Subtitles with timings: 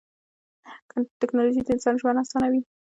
[1.21, 2.61] تکنالوژي د انسان ژوند اسانوي.